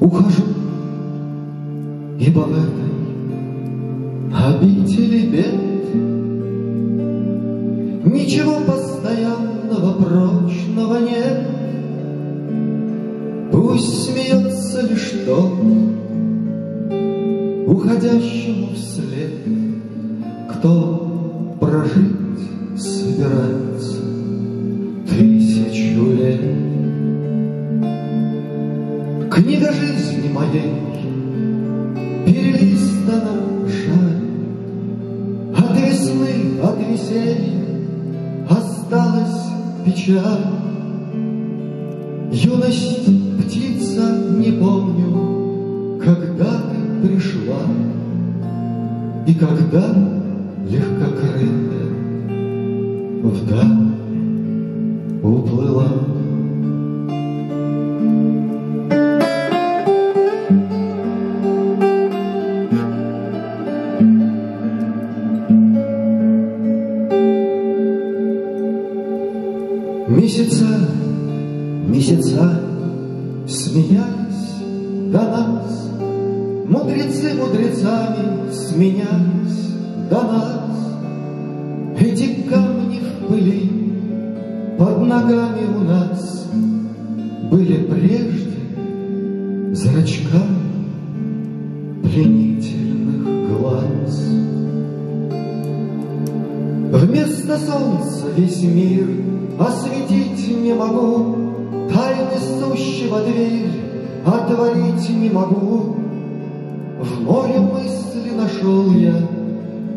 Ухожу, 0.00 0.44
ибо 2.18 2.40
в 2.40 2.52
этой 2.52 2.84
обители 4.48 5.26
бед. 5.26 5.54
Ничего 8.04 8.60
постоянного, 8.66 10.02
прочного 10.02 11.00
нет. 11.00 11.46
Пусть 13.52 14.04
смеется 14.04 14.80
лишь 14.88 15.12
тот, 15.26 15.52
уходящему 17.66 18.68
вслед, 18.74 19.34
кто 20.50 20.93
Книга 29.34 29.72
жизни 29.72 30.32
моей 30.32 30.72
перелистана 32.24 33.32
жаль, 33.66 34.20
От 35.56 35.76
весны, 35.76 36.60
от 36.62 36.78
веселья 36.78 37.64
осталась 38.48 39.42
печаль. 39.84 40.46
Юность 42.30 43.06
птица, 43.42 44.02
не 44.38 44.52
помню, 44.52 45.98
когда 45.98 46.60
ты 46.70 47.08
пришла 47.08 47.62
И 49.26 49.34
когда 49.34 49.96
легкокрылая 50.70 51.88
вдаль 53.24 53.94
уплыла. 55.24 56.13
Месяца 72.24 72.60
смеялись 73.46 75.12
до 75.12 75.20
нас, 75.20 75.90
Мудрецы 76.66 77.34
мудрецами 77.34 78.50
сменялись 78.50 79.68
до 80.10 80.22
нас. 80.22 80.70
Эти 82.00 82.42
камни 82.48 83.00
в 83.00 83.28
пыли 83.28 83.70
под 84.78 85.02
ногами 85.06 85.66
у 85.76 85.80
нас 85.84 86.46
Были 87.50 87.84
прежде 87.84 89.74
зрачками 89.74 90.88
пленительных 92.02 93.50
глаз. 93.50 94.24
Вместо 96.92 97.58
солнца 97.58 98.24
весь 98.36 98.62
мир 98.62 99.06
осветить 99.58 100.62
не 100.62 100.74
могу, 100.74 101.53
Тайны 101.92 102.38
сущего 102.38 103.20
дверь 103.20 103.70
отворить 104.26 105.08
не 105.10 105.30
могу. 105.30 105.96
В 107.00 107.22
море 107.22 107.60
мысли 107.60 108.30
нашел 108.30 108.90
я 108.92 109.14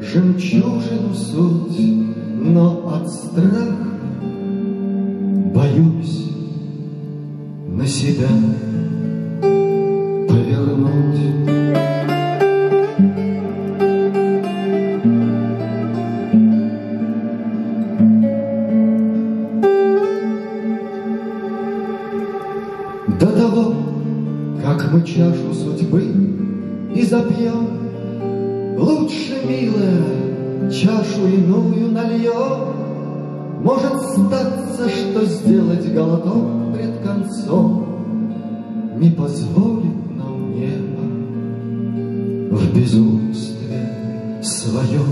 жемчужину 0.00 1.14
суть, 1.14 1.80
Но 2.42 2.88
от 2.94 3.08
страха 3.08 3.90
боюсь 5.54 6.30
на 7.68 7.86
себя 7.86 8.28
повернуть. 10.28 11.09
Как 24.76 24.92
мы 24.92 25.02
чашу 25.02 25.52
судьбы 25.52 26.04
и 26.94 27.02
запьем, 27.02 27.80
Лучше, 28.78 29.42
милая, 29.46 30.70
чашу 30.70 31.26
иную 31.26 31.90
нальем. 31.90 33.62
Может 33.62 34.00
статься, 34.00 34.88
что 34.88 35.24
сделать 35.26 35.92
глоток 35.92 36.72
пред 36.72 36.98
концом 37.04 37.84
Не 38.96 39.10
позволит 39.10 40.16
нам 40.16 40.54
небо 40.54 41.02
в 42.56 42.74
безумстве 42.74 44.40
своем. 44.42 45.04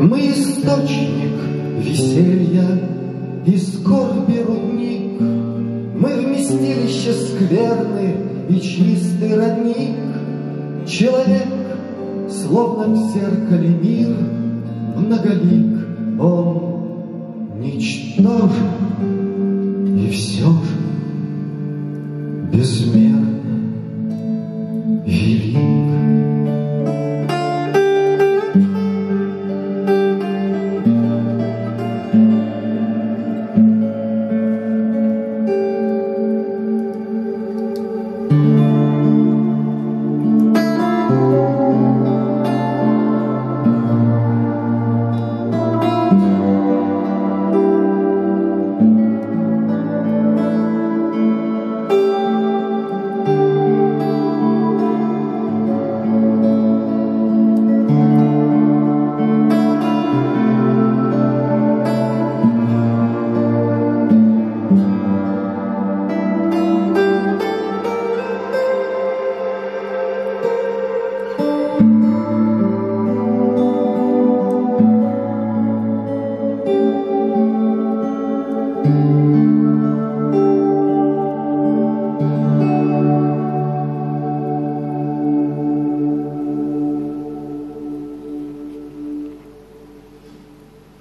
Мы 0.00 0.20
источник 0.32 1.38
веселья 1.78 2.80
и 3.46 3.56
скорби 3.56 4.03
Встреча 7.04 7.18
скверны 7.18 8.16
и 8.48 8.60
чистый 8.60 9.36
родник, 9.36 9.96
Человек, 10.86 11.48
словно 12.30 12.94
в 12.94 13.12
зеркале 13.12 13.68
мир, 13.68 14.16
Многолик 14.96 15.86
он 16.18 17.60
ничтожен, 17.60 18.48
И 19.98 20.10
все 20.12 20.46
же 20.46 20.76
безмерен. 22.50 23.13